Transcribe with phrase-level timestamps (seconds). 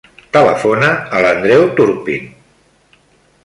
[0.35, 2.27] Telefona a l'Andreu Turpin.